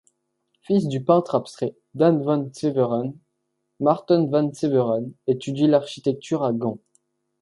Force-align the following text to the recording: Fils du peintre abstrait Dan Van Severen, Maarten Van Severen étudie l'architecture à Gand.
Fils 0.61 0.87
du 0.87 1.03
peintre 1.03 1.35
abstrait 1.35 1.75
Dan 1.93 2.23
Van 2.23 2.49
Severen, 2.53 3.13
Maarten 3.79 4.31
Van 4.31 4.51
Severen 4.51 5.13
étudie 5.27 5.67
l'architecture 5.67 6.43
à 6.43 6.53
Gand. 6.53 6.79